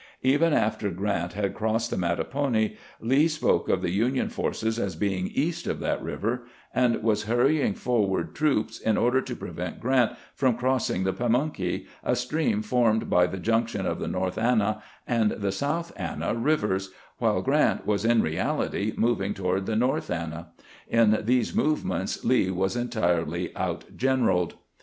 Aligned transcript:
Even 0.23 0.51
after 0.51 0.89
Grant 0.89 1.33
had 1.33 1.53
crossed 1.53 1.91
the 1.91 1.95
Mattapony, 1.95 2.75
Lee 3.01 3.27
spoke 3.27 3.69
of 3.69 3.83
the 3.83 3.91
Union 3.91 4.29
forces 4.29 4.79
as 4.79 4.95
being 4.95 5.27
east 5.27 5.67
of 5.67 5.79
that 5.81 6.01
river, 6.01 6.47
and 6.73 7.03
was 7.03 7.25
hurrying 7.25 7.75
forward 7.75 8.33
troops 8.33 8.79
in 8.79 8.97
order 8.97 9.21
to 9.21 9.35
prevent 9.35 9.79
Grant 9.79 10.13
from 10.33 10.57
crossing 10.57 11.03
the 11.03 11.13
Pamunkey, 11.13 11.85
a 12.03 12.15
stream 12.15 12.63
formed 12.63 13.11
by 13.11 13.27
the 13.27 13.37
junction 13.37 13.85
of 13.85 13.99
the 13.99 14.07
North 14.07 14.39
Anna 14.39 14.81
and 15.05 15.33
the 15.33 15.51
South 15.51 15.91
Anna 15.95 16.33
rivers, 16.33 16.89
while 17.19 17.43
Grant 17.43 17.85
was 17.85 18.03
in 18.03 18.23
reality 18.23 18.93
moving 18.97 19.35
toward 19.35 19.67
the 19.67 19.75
North 19.75 20.09
Anna. 20.09 20.47
In 20.87 21.19
these 21.25 21.55
movements 21.55 22.25
Lee 22.25 22.49
was 22.49 22.75
entirely 22.75 23.49
outgeneraled. 23.49 24.53